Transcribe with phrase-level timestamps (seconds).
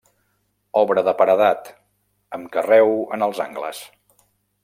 [0.79, 1.69] Obra de paredat,
[2.39, 3.83] amb carreu en els angles.